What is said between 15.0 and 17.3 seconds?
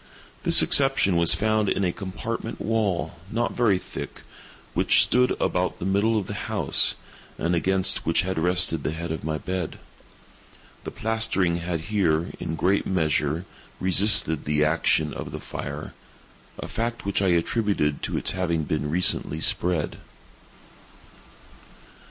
of the fire—a fact which I